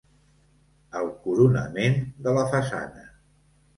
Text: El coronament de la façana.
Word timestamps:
El 1.01 1.11
coronament 1.27 2.01
de 2.29 2.35
la 2.39 2.47
façana. 2.55 3.05